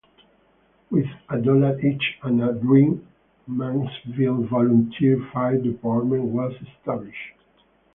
[0.89, 3.05] With a dollar each and a dream,
[3.47, 7.35] "Mannsville Volunteer Fire Department" was established.